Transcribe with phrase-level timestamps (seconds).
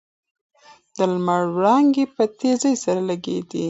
[0.95, 3.59] د لمر وړانګې په تېزۍ سره لګېدې.